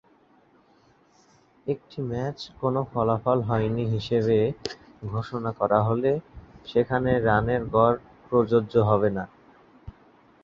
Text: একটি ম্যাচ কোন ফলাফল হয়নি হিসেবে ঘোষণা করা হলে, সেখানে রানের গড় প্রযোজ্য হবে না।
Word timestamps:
একটি 1.67 1.97
ম্যাচ 2.09 2.37
কোন 2.59 2.75
ফলাফল 2.91 3.39
হয়নি 3.41 3.83
হিসেবে 3.93 4.37
ঘোষণা 5.05 5.51
করা 5.59 5.79
হলে, 5.83 6.11
সেখানে 6.65 7.11
রানের 7.19 7.61
গড় 7.75 7.97
প্রযোজ্য 8.27 8.73
হবে 8.89 9.09
না। 9.17 9.23